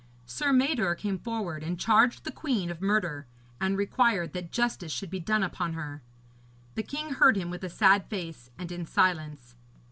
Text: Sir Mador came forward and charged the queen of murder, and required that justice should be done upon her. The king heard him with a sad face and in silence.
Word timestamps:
Sir 0.25 0.51
Mador 0.51 0.95
came 0.95 1.19
forward 1.19 1.61
and 1.61 1.79
charged 1.79 2.23
the 2.23 2.31
queen 2.31 2.71
of 2.71 2.81
murder, 2.81 3.27
and 3.59 3.77
required 3.77 4.33
that 4.33 4.51
justice 4.51 4.91
should 4.91 5.11
be 5.11 5.19
done 5.19 5.43
upon 5.43 5.73
her. 5.73 6.01
The 6.73 6.81
king 6.81 7.11
heard 7.11 7.37
him 7.37 7.51
with 7.51 7.63
a 7.63 7.69
sad 7.69 8.07
face 8.07 8.49
and 8.57 8.71
in 8.71 8.87
silence. 8.87 9.53